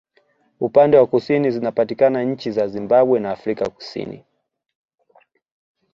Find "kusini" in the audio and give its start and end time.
1.07-1.51, 3.69-4.23